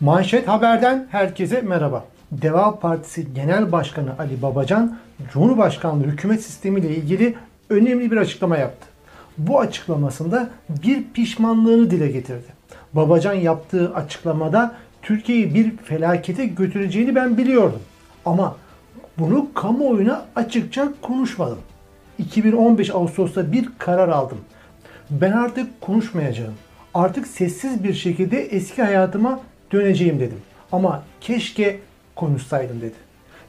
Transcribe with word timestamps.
Manşet 0.00 0.48
Haber'den 0.48 1.06
herkese 1.10 1.60
merhaba. 1.60 2.04
Deva 2.32 2.78
Partisi 2.78 3.34
Genel 3.34 3.72
Başkanı 3.72 4.10
Ali 4.18 4.42
Babacan, 4.42 4.96
Cumhurbaşkanlığı 5.32 6.04
hükümet 6.04 6.42
sistemi 6.42 6.80
ile 6.80 6.96
ilgili 6.96 7.34
önemli 7.70 8.10
bir 8.10 8.16
açıklama 8.16 8.56
yaptı. 8.56 8.86
Bu 9.38 9.60
açıklamasında 9.60 10.50
bir 10.68 11.04
pişmanlığını 11.14 11.90
dile 11.90 12.08
getirdi. 12.08 12.46
Babacan 12.92 13.32
yaptığı 13.32 13.94
açıklamada 13.94 14.74
Türkiye'yi 15.02 15.54
bir 15.54 15.76
felakete 15.76 16.46
götüreceğini 16.46 17.14
ben 17.14 17.38
biliyordum. 17.38 17.82
Ama 18.26 18.56
bunu 19.18 19.54
kamuoyuna 19.54 20.24
açıkça 20.36 20.88
konuşmadım. 21.02 21.58
2015 22.18 22.90
Ağustos'ta 22.90 23.52
bir 23.52 23.68
karar 23.78 24.08
aldım. 24.08 24.38
Ben 25.10 25.32
artık 25.32 25.80
konuşmayacağım. 25.80 26.54
Artık 26.94 27.26
sessiz 27.26 27.84
bir 27.84 27.94
şekilde 27.94 28.40
eski 28.40 28.82
hayatıma 28.82 29.40
döneceğim 29.72 30.20
dedim. 30.20 30.38
Ama 30.72 31.02
keşke 31.20 31.78
konuşsaydım 32.16 32.80
dedi. 32.80 32.94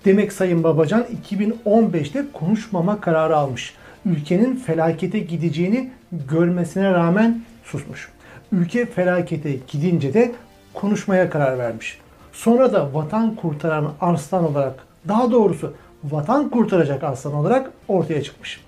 Demek 0.05 0.33
Sayın 0.33 0.63
Babacan 0.63 1.05
2015'te 1.29 2.25
konuşmama 2.33 3.01
kararı 3.01 3.37
almış. 3.37 3.73
Ülkenin 4.05 4.55
felakete 4.55 5.19
gideceğini 5.19 5.91
görmesine 6.11 6.91
rağmen 6.91 7.41
susmuş. 7.63 8.09
Ülke 8.51 8.85
felakete 8.85 9.57
gidince 9.67 10.13
de 10.13 10.31
konuşmaya 10.73 11.29
karar 11.29 11.57
vermiş. 11.57 11.99
Sonra 12.33 12.73
da 12.73 12.93
vatan 12.93 13.35
kurtaran 13.35 13.91
arslan 14.01 14.51
olarak, 14.51 14.79
daha 15.07 15.31
doğrusu 15.31 15.73
vatan 16.03 16.49
kurtaracak 16.49 17.03
arslan 17.03 17.33
olarak 17.33 17.71
ortaya 17.87 18.23
çıkmış. 18.23 18.61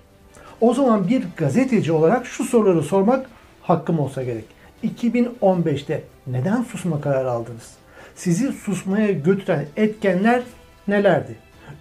O 0.60 0.74
zaman 0.74 1.08
bir 1.08 1.24
gazeteci 1.36 1.92
olarak 1.92 2.26
şu 2.26 2.44
soruları 2.44 2.82
sormak 2.82 3.26
hakkım 3.62 3.98
olsa 3.98 4.22
gerek. 4.22 4.44
2015'te 4.84 6.02
neden 6.26 6.62
susma 6.62 7.00
kararı 7.00 7.30
aldınız? 7.30 7.70
Sizi 8.16 8.52
susmaya 8.52 9.12
götüren 9.12 9.66
etkenler 9.76 10.42
nelerdi? 10.88 11.36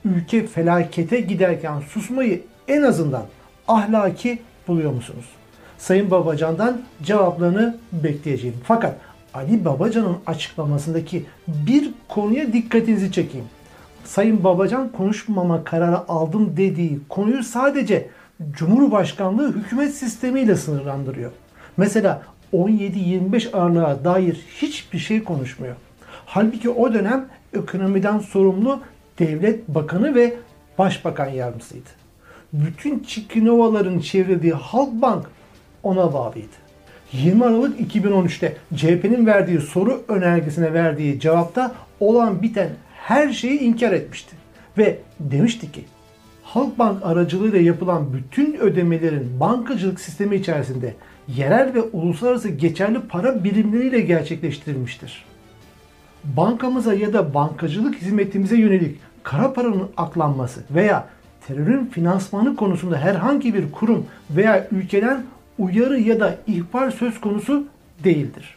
Ülke 0.06 0.48
felakete 0.48 1.20
giderken 1.20 1.80
susmayı 1.80 2.42
en 2.68 2.82
azından 2.82 3.24
ahlaki 3.68 4.40
buluyor 4.68 4.92
musunuz? 4.92 5.26
Sayın 5.78 6.12
Babacan'dan 6.12 6.82
cevaplarını 7.04 7.78
bekleyeceğim. 7.92 8.58
Fakat 8.64 8.96
Ali 9.34 9.66
Babacan'ın 9.66 10.18
açıklamasındaki 10.26 11.26
bir 11.48 11.92
konuya 12.08 12.54
dikkatinizi 12.54 13.12
çekeyim. 13.12 13.46
Sayın 14.04 14.44
Babacan 14.44 14.90
konuşmama 14.90 15.64
kararı 15.64 15.98
aldım 16.10 16.58
dediği 16.58 17.00
konuyu 17.10 17.44
sadece 17.44 18.10
Cumhurbaşkanlığı 18.52 19.56
hükümet 19.56 19.96
sistemiyle 19.96 20.56
sınırlandırıyor. 20.56 21.32
Mesela 21.78 22.22
17-25 22.54 23.52
Aralık'a 23.52 24.06
dair 24.06 24.46
hiçbir 24.62 25.00
şey 25.00 25.24
konuşmuyor. 25.24 25.76
Halbuki 26.26 26.70
o 26.70 26.94
dönem 26.94 27.26
ekonomiden 27.54 28.20
sorumlu 28.20 28.80
devlet 29.20 29.68
bakanı 29.68 30.16
ve 30.16 30.34
başbakan 30.78 31.30
yardımcısıydı. 31.30 31.90
Bütün 32.54 33.00
Çikinovaların 33.00 34.00
çevrediği 34.00 34.54
Halkbank 34.54 35.26
ona 35.84 36.14
bağlıydı. 36.14 36.62
20 37.14 37.46
Aralık 37.46 37.80
2013'te 37.80 38.58
CHP'nin 38.76 39.26
verdiği 39.26 39.60
soru 39.60 40.04
önergesine 40.08 40.74
verdiği 40.74 41.20
cevapta 41.20 41.72
olan 42.00 42.42
biten 42.42 42.70
her 42.96 43.34
şeyi 43.34 43.60
inkar 43.60 43.92
etmişti. 43.92 44.36
Ve 44.78 45.00
demişti 45.20 45.72
ki 45.72 45.86
Halkbank 46.44 47.06
aracılığıyla 47.06 47.60
yapılan 47.60 48.14
bütün 48.14 48.56
ödemelerin 48.56 49.40
bankacılık 49.40 50.00
sistemi 50.00 50.36
içerisinde 50.36 50.96
yerel 51.28 51.74
ve 51.74 51.82
uluslararası 51.82 52.50
geçerli 52.50 53.00
para 53.02 53.44
birimleriyle 53.44 54.02
gerçekleştirilmiştir. 54.02 55.26
Bankamıza 56.24 56.94
ya 56.94 57.14
da 57.14 57.34
bankacılık 57.34 57.96
hizmetimize 57.96 58.58
yönelik 58.58 59.00
kara 59.24 59.54
paranın 59.54 59.90
aklanması 59.98 60.64
veya 60.72 61.08
terörün 61.48 61.86
finansmanı 61.86 62.56
konusunda 62.56 62.98
herhangi 62.98 63.54
bir 63.54 63.72
kurum 63.72 64.06
veya 64.30 64.68
ülkeden 64.72 65.24
uyarı 65.60 66.00
ya 66.00 66.20
da 66.20 66.36
ihbar 66.48 66.92
söz 66.92 67.22
konusu 67.22 67.68
değildir. 68.04 68.56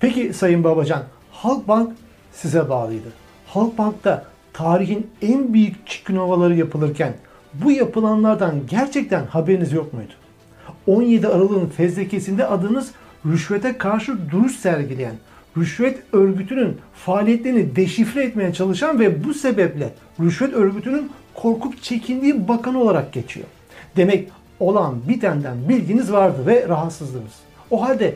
Peki 0.00 0.32
Sayın 0.32 0.64
Babacan, 0.64 1.02
Halkbank 1.30 1.92
size 2.32 2.68
bağlıydı. 2.68 3.08
Halkbank'ta 3.46 4.24
tarihin 4.52 5.06
en 5.22 5.54
büyük 5.54 5.86
çikinovaları 5.86 6.54
yapılırken 6.54 7.14
bu 7.54 7.70
yapılanlardan 7.70 8.54
gerçekten 8.70 9.26
haberiniz 9.26 9.72
yok 9.72 9.92
muydu? 9.92 10.12
17 10.86 11.28
Aralık'ın 11.28 11.66
fezlekesinde 11.66 12.46
adınız 12.46 12.90
rüşvete 13.26 13.78
karşı 13.78 14.30
duruş 14.30 14.56
sergileyen, 14.56 15.14
rüşvet 15.56 15.98
örgütünün 16.12 16.76
faaliyetlerini 16.94 17.76
deşifre 17.76 18.24
etmeye 18.24 18.52
çalışan 18.52 19.00
ve 19.00 19.24
bu 19.24 19.34
sebeple 19.34 19.92
rüşvet 20.20 20.52
örgütünün 20.52 21.10
korkup 21.34 21.82
çekindiği 21.82 22.48
bakan 22.48 22.74
olarak 22.74 23.12
geçiyor. 23.12 23.46
Demek 23.96 24.28
olan 24.60 25.08
bitenden 25.08 25.68
bilginiz 25.68 26.12
vardı 26.12 26.46
ve 26.46 26.68
rahatsızdınız. 26.68 27.32
O 27.70 27.82
halde 27.82 28.14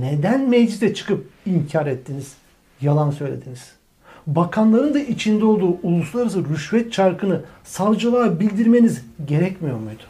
neden 0.00 0.48
meclise 0.48 0.94
çıkıp 0.94 1.26
inkar 1.46 1.86
ettiniz, 1.86 2.32
yalan 2.80 3.10
söylediniz? 3.10 3.72
Bakanların 4.26 4.94
da 4.94 4.98
içinde 4.98 5.44
olduğu 5.44 5.76
uluslararası 5.82 6.48
rüşvet 6.48 6.92
çarkını 6.92 7.40
savcılığa 7.64 8.40
bildirmeniz 8.40 9.04
gerekmiyor 9.26 9.78
muydu? 9.78 10.02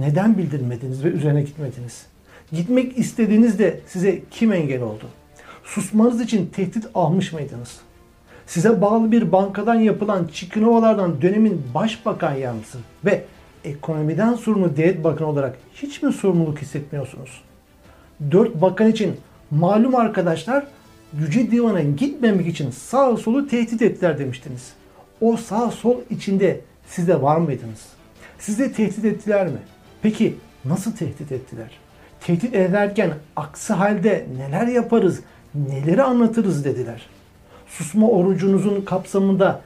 Neden 0.00 0.38
bildirmediniz 0.38 1.04
ve 1.04 1.08
üzerine 1.08 1.42
gitmediniz? 1.42 2.06
Gitmek 2.52 2.98
istediğinizde 2.98 3.80
size 3.86 4.22
kim 4.30 4.52
engel 4.52 4.82
oldu? 4.82 5.04
Susmanız 5.64 6.20
için 6.20 6.46
tehdit 6.46 6.86
almış 6.94 7.32
mıydınız? 7.32 7.80
Size 8.46 8.80
bağlı 8.80 9.12
bir 9.12 9.32
bankadan 9.32 9.74
yapılan 9.74 10.28
Çikinovalardan 10.32 11.22
dönemin 11.22 11.62
başbakan 11.74 12.34
yardımcısı 12.34 12.78
ve 13.04 13.24
ekonomiden 13.64 14.34
sorumlu 14.34 14.76
devlet 14.76 15.04
bakanı 15.04 15.28
olarak 15.28 15.58
hiç 15.74 16.02
mi 16.02 16.12
sorumluluk 16.12 16.58
hissetmiyorsunuz? 16.58 17.40
Dört 18.30 18.60
bakan 18.60 18.90
için 18.90 19.16
malum 19.50 19.94
arkadaşlar 19.94 20.66
Yüce 21.18 21.50
Divan'a 21.50 21.80
gitmemek 21.82 22.46
için 22.46 22.70
sağ 22.70 23.16
solu 23.16 23.48
tehdit 23.48 23.82
ettiler 23.82 24.18
demiştiniz. 24.18 24.72
O 25.20 25.36
sağ 25.36 25.70
sol 25.70 25.96
içinde 26.10 26.60
siz 26.86 27.08
de 27.08 27.22
var 27.22 27.36
mıydınız? 27.36 27.86
Size 28.38 28.72
tehdit 28.72 29.04
ettiler 29.04 29.46
mi? 29.46 29.58
Peki 30.02 30.36
nasıl 30.64 30.92
tehdit 30.92 31.32
ettiler? 31.32 31.70
Tehdit 32.20 32.54
ederken 32.54 33.14
aksi 33.36 33.72
halde 33.72 34.26
neler 34.36 34.66
yaparız, 34.66 35.20
neleri 35.54 36.02
anlatırız 36.02 36.64
dediler. 36.64 37.06
Susma 37.66 38.08
orucunuzun 38.08 38.80
kapsamında 38.80 39.60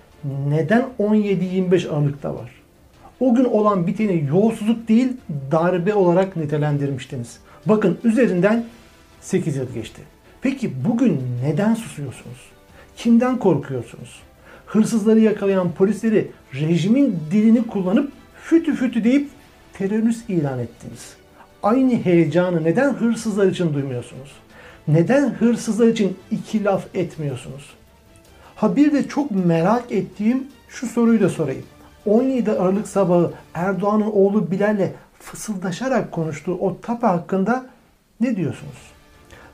neden 0.49 0.87
17-25 0.99 1.89
Aralık'ta 1.89 2.35
var? 2.35 2.51
O 3.21 3.35
gün 3.35 3.45
olan 3.45 3.87
biteni 3.87 4.27
yolsuzluk 4.29 4.89
değil 4.89 5.09
darbe 5.51 5.95
olarak 5.95 6.37
nitelendirmiştiniz. 6.37 7.39
Bakın 7.67 7.99
üzerinden 8.05 8.65
8 9.21 9.57
yıl 9.57 9.73
geçti. 9.75 10.03
Peki 10.43 10.85
bugün 10.85 11.21
neden 11.45 11.75
susuyorsunuz? 11.75 12.39
Kimden 12.97 13.39
korkuyorsunuz? 13.39 14.23
Hırsızları 14.67 15.21
yakalayan 15.21 15.73
polisleri 15.73 16.31
rejimin 16.55 17.19
dilini 17.31 17.67
kullanıp 17.67 18.13
fütü 18.43 18.75
fütü 18.75 19.05
deyip 19.05 19.29
terörist 19.79 20.31
ilan 20.31 20.59
ettiniz. 20.59 21.17
Aynı 21.63 21.95
heyecanı 21.95 22.65
neden 22.65 22.93
hırsızlar 22.93 23.47
için 23.47 23.75
duymuyorsunuz? 23.75 24.33
Neden 24.89 25.31
hırsızlar 25.31 25.87
için 25.87 26.17
iki 26.31 26.65
laf 26.65 26.87
etmiyorsunuz? 26.95 27.75
Ha 28.57 28.77
bir 28.77 28.93
de 28.93 29.09
çok 29.09 29.31
merak 29.31 29.93
ettiğim 29.93 30.47
şu 30.69 30.87
soruyu 30.87 31.21
da 31.21 31.29
sorayım. 31.29 31.65
17 32.07 32.51
Aralık 32.51 32.89
sabahı 32.89 33.31
Erdoğan'ın 33.55 34.11
oğlu 34.13 34.51
Bilal'le 34.51 34.93
fısıldaşarak 35.19 36.13
konuştuğu 36.13 36.55
o 36.55 36.81
tape 36.81 37.07
hakkında 37.07 37.67
ne 38.21 38.37
diyorsunuz? 38.37 38.93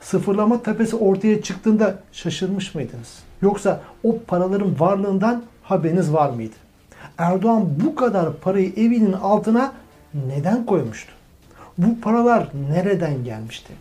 Sıfırlama 0.01 0.63
tapesi 0.63 0.95
ortaya 0.95 1.41
çıktığında 1.41 1.99
şaşırmış 2.11 2.75
mıydınız? 2.75 3.19
Yoksa 3.41 3.81
o 4.03 4.19
paraların 4.19 4.79
varlığından 4.79 5.43
haberiniz 5.63 6.13
var 6.13 6.29
mıydı? 6.29 6.55
Erdoğan 7.17 7.69
bu 7.85 7.95
kadar 7.95 8.37
parayı 8.37 8.73
evinin 8.73 9.13
altına 9.13 9.73
neden 10.13 10.65
koymuştu? 10.65 11.11
Bu 11.77 12.01
paralar 12.01 12.47
nereden 12.69 13.23
gelmişti? 13.23 13.73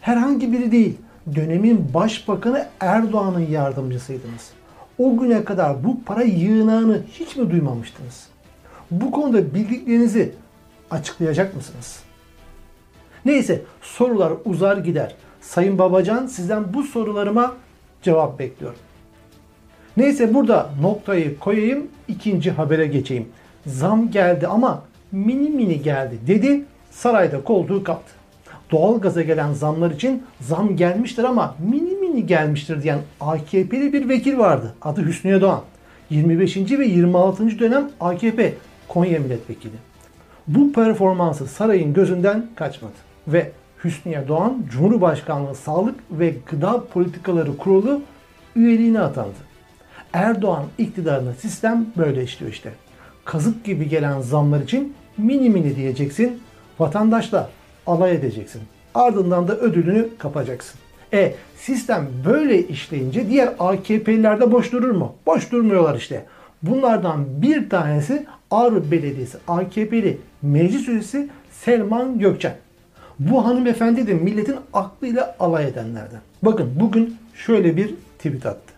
Herhangi 0.00 0.52
biri 0.52 0.72
değil, 0.72 0.96
dönemin 1.34 1.94
başbakanı 1.94 2.66
Erdoğan'ın 2.80 3.46
yardımcısıydınız. 3.46 4.50
O 4.98 5.16
güne 5.16 5.44
kadar 5.44 5.84
bu 5.84 6.04
para 6.04 6.22
yığınağını 6.22 7.02
hiç 7.12 7.36
mi 7.36 7.50
duymamıştınız? 7.50 8.28
Bu 8.90 9.10
konuda 9.10 9.54
bildiklerinizi 9.54 10.32
açıklayacak 10.90 11.56
mısınız? 11.56 12.00
Neyse 13.24 13.62
sorular 13.82 14.32
uzar 14.44 14.76
gider. 14.76 15.14
Sayın 15.40 15.78
Babacan 15.78 16.26
sizden 16.26 16.74
bu 16.74 16.82
sorularıma 16.82 17.54
cevap 18.02 18.38
bekliyorum. 18.38 18.78
Neyse 19.96 20.34
burada 20.34 20.70
noktayı 20.80 21.38
koyayım, 21.38 21.86
ikinci 22.08 22.50
habere 22.50 22.86
geçeyim. 22.86 23.28
Zam 23.66 24.10
geldi 24.10 24.46
ama 24.46 24.82
mini 25.12 25.48
mini 25.48 25.82
geldi 25.82 26.18
dedi, 26.26 26.64
sarayda 26.90 27.44
koltuğu 27.44 27.84
kaptı. 27.84 28.12
Doğalgaza 28.70 29.22
gelen 29.22 29.52
zamlar 29.52 29.90
için 29.90 30.22
zam 30.40 30.76
gelmiştir 30.76 31.24
ama 31.24 31.54
mini 31.70 31.92
mini 31.92 32.26
gelmiştir 32.26 32.82
diyen 32.82 32.98
AKP'li 33.20 33.92
bir 33.92 34.08
vekil 34.08 34.38
vardı. 34.38 34.74
Adı 34.82 35.06
Hüsnü 35.06 35.40
Doğan. 35.40 35.62
25. 36.10 36.56
ve 36.56 36.86
26. 36.86 37.58
dönem 37.58 37.90
AKP 38.00 38.54
Konya 38.88 39.20
Milletvekili. 39.20 39.74
Bu 40.46 40.72
performansı 40.72 41.46
sarayın 41.46 41.94
gözünden 41.94 42.46
kaçmadı. 42.56 42.92
Ve 43.28 43.52
Hüsnü 43.84 44.28
Doğan 44.28 44.62
Cumhurbaşkanlığı 44.70 45.54
Sağlık 45.54 45.94
ve 46.10 46.34
Gıda 46.46 46.84
Politikaları 46.84 47.56
Kurulu 47.56 48.02
üyeliğine 48.56 49.00
atandı. 49.00 49.48
Erdoğan 50.12 50.64
iktidarında 50.78 51.32
sistem 51.32 51.86
böyle 51.96 52.22
işliyor 52.22 52.52
işte. 52.52 52.72
Kazık 53.28 53.64
gibi 53.64 53.88
gelen 53.88 54.20
zamlar 54.20 54.60
için 54.60 54.94
mini 55.18 55.50
mini 55.50 55.76
diyeceksin. 55.76 56.42
Vatandaşla 56.78 57.50
alay 57.86 58.14
edeceksin. 58.14 58.62
Ardından 58.94 59.48
da 59.48 59.56
ödülünü 59.56 60.08
kapacaksın. 60.18 60.80
E 61.12 61.34
sistem 61.56 62.08
böyle 62.26 62.68
işleyince 62.68 63.28
diğer 63.28 63.54
AKP'liler 63.58 64.40
de 64.40 64.52
boş 64.52 64.72
durur 64.72 64.90
mu? 64.90 65.14
Boş 65.26 65.52
durmuyorlar 65.52 65.94
işte. 65.94 66.24
Bunlardan 66.62 67.42
bir 67.42 67.70
tanesi 67.70 68.26
Ağrı 68.50 68.90
Belediyesi 68.90 69.38
AKP'li 69.48 70.18
meclis 70.42 70.88
üyesi 70.88 71.28
Selman 71.52 72.18
Gökçen. 72.18 72.56
Bu 73.18 73.46
hanımefendi 73.46 74.06
de 74.06 74.14
milletin 74.14 74.56
aklıyla 74.72 75.36
alay 75.40 75.68
edenlerden. 75.68 76.20
Bakın 76.42 76.70
bugün 76.80 77.16
şöyle 77.34 77.76
bir 77.76 77.94
tweet 78.18 78.46
attı. 78.46 78.77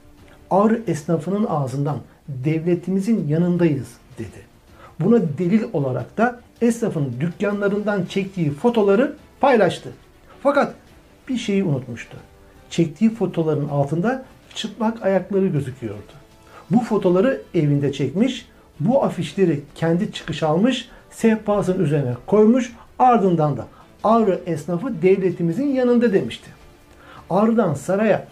Ağrı 0.51 0.83
esnafının 0.87 1.47
ağzından 1.47 1.99
devletimizin 2.29 3.29
yanındayız 3.29 3.89
dedi. 4.19 4.51
Buna 5.01 5.21
delil 5.39 5.63
olarak 5.73 6.19
da 6.19 6.41
esnafın 6.61 7.15
dükkanlarından 7.21 8.05
çektiği 8.05 8.51
fotoları 8.51 9.17
paylaştı. 9.41 9.91
Fakat 10.43 10.75
bir 11.29 11.37
şeyi 11.37 11.65
unutmuştu. 11.65 12.17
Çektiği 12.71 13.15
fotoların 13.15 13.69
altında 13.69 14.25
çıplak 14.55 15.03
ayakları 15.03 15.47
gözüküyordu. 15.47 16.13
Bu 16.71 16.81
fotoları 16.81 17.43
evinde 17.55 17.93
çekmiş, 17.93 18.49
bu 18.81 19.05
afişleri 19.05 19.61
kendi 19.75 20.13
çıkış 20.13 20.43
almış, 20.43 20.89
sehpasının 21.11 21.85
üzerine 21.85 22.15
koymuş, 22.27 22.73
ardından 22.99 23.57
da 23.57 23.67
Ağrı 24.05 24.41
esnafı 24.47 25.03
devletimizin 25.03 25.67
yanında 25.67 26.13
demişti. 26.13 26.51
Ağrı'dan 27.31 27.75
saraya 27.75 28.27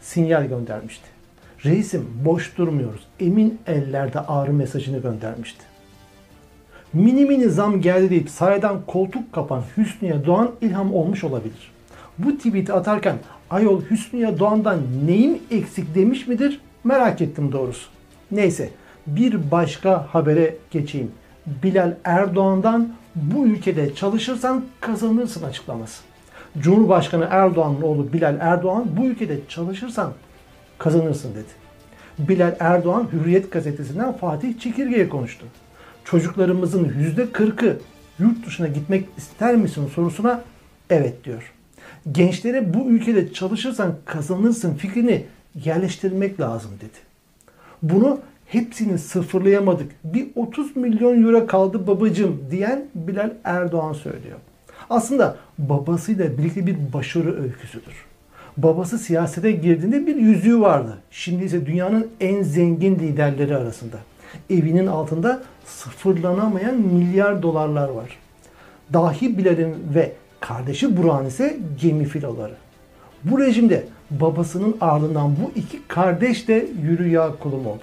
sinyal 0.00 0.44
göndermişti. 0.44 1.13
Reisim 1.64 2.06
boş 2.24 2.58
durmuyoruz. 2.58 3.00
Emin 3.20 3.58
ellerde 3.66 4.20
ağrı 4.20 4.52
mesajını 4.52 4.98
göndermişti. 4.98 5.64
Mini 6.92 7.24
mini 7.24 7.48
zam 7.48 7.80
geldi 7.80 8.10
deyip 8.10 8.30
saraydan 8.30 8.80
koltuk 8.86 9.32
kapan 9.32 9.62
Hüsnü'ye 9.76 10.26
Doğan 10.26 10.50
ilham 10.60 10.94
olmuş 10.94 11.24
olabilir. 11.24 11.72
Bu 12.18 12.36
tweet'i 12.36 12.72
atarken 12.72 13.16
ayol 13.50 13.82
Hüsnü'ye 13.90 14.38
Doğan'dan 14.38 14.78
neyim 15.06 15.38
eksik 15.50 15.94
demiş 15.94 16.26
midir? 16.26 16.60
Merak 16.84 17.20
ettim 17.20 17.52
doğrusu. 17.52 17.88
Neyse 18.30 18.70
bir 19.06 19.50
başka 19.50 20.06
habere 20.10 20.56
geçeyim. 20.70 21.10
Bilal 21.62 21.94
Erdoğan'dan 22.04 22.88
bu 23.14 23.46
ülkede 23.46 23.94
çalışırsan 23.94 24.64
kazanırsın 24.80 25.42
açıklaması. 25.42 26.02
Cumhurbaşkanı 26.58 27.28
Erdoğan'ın 27.30 27.82
oğlu 27.82 28.12
Bilal 28.12 28.36
Erdoğan 28.40 28.86
bu 28.96 29.04
ülkede 29.04 29.38
çalışırsan 29.48 30.12
kazanırsın 30.78 31.34
dedi. 31.34 31.64
Bilal 32.18 32.56
Erdoğan 32.60 33.08
Hürriyet 33.12 33.52
gazetesinden 33.52 34.12
Fatih 34.12 34.58
Çekirge'ye 34.58 35.08
konuştu. 35.08 35.46
Çocuklarımızın 36.04 36.84
%40'ı 36.84 37.78
yurt 38.18 38.46
dışına 38.46 38.66
gitmek 38.66 39.08
ister 39.16 39.56
misin 39.56 39.88
sorusuna 39.94 40.44
evet 40.90 41.24
diyor. 41.24 41.52
Gençlere 42.12 42.74
bu 42.74 42.90
ülkede 42.90 43.32
çalışırsan 43.32 43.94
kazanırsın 44.04 44.74
fikrini 44.74 45.24
yerleştirmek 45.64 46.40
lazım 46.40 46.70
dedi. 46.80 46.98
Bunu 47.82 48.20
hepsini 48.46 48.98
sıfırlayamadık. 48.98 49.92
Bir 50.04 50.26
30 50.34 50.76
milyon 50.76 51.22
euro 51.22 51.46
kaldı 51.46 51.86
babacım 51.86 52.40
diyen 52.50 52.84
Bilal 52.94 53.30
Erdoğan 53.44 53.92
söylüyor. 53.92 54.38
Aslında 54.90 55.36
babasıyla 55.58 56.38
birlikte 56.38 56.66
bir 56.66 56.92
başarı 56.92 57.42
öyküsüdür. 57.42 57.94
Babası 58.56 58.98
siyasete 58.98 59.52
girdiğinde 59.52 60.06
bir 60.06 60.16
yüzüğü 60.16 60.60
vardı. 60.60 60.98
Şimdi 61.10 61.44
ise 61.44 61.66
dünyanın 61.66 62.10
en 62.20 62.42
zengin 62.42 62.94
liderleri 62.94 63.56
arasında. 63.56 63.96
Evinin 64.50 64.86
altında 64.86 65.42
sıfırlanamayan 65.64 66.74
milyar 66.74 67.42
dolarlar 67.42 67.88
var. 67.88 68.18
Dahi 68.92 69.38
Bilal'in 69.38 69.76
ve 69.94 70.12
kardeşi 70.40 70.96
Burak'ın 70.96 71.26
ise 71.26 71.58
gemi 71.80 72.04
filoları. 72.04 72.54
Bu 73.24 73.40
rejimde 73.40 73.86
babasının 74.10 74.76
ardından 74.80 75.30
bu 75.30 75.58
iki 75.58 75.82
kardeş 75.88 76.48
de 76.48 76.66
yürü 76.82 77.08
ya 77.08 77.30
kulum 77.40 77.66
oldu. 77.66 77.82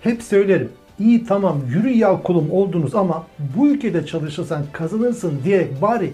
Hep 0.00 0.22
söylerim. 0.22 0.68
İyi 0.98 1.26
tamam 1.26 1.60
yürü 1.68 1.90
ya 1.90 2.22
kulum 2.22 2.50
oldunuz 2.50 2.94
ama 2.94 3.26
bu 3.56 3.66
ülkede 3.66 4.06
çalışırsan 4.06 4.62
kazanırsın 4.72 5.40
diyerek 5.44 5.82
bari 5.82 6.12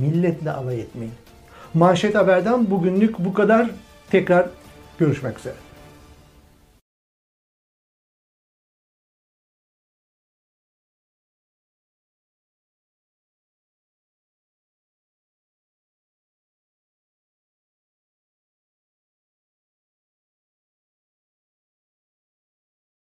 milletle 0.00 0.50
alay 0.52 0.80
etmeyin. 0.80 1.12
Manşet 1.74 2.14
Haber'den 2.14 2.70
bugünlük 2.70 3.18
bu 3.18 3.34
kadar. 3.34 3.70
Tekrar 4.10 4.46
görüşmek 4.98 5.38
üzere. 5.38 5.54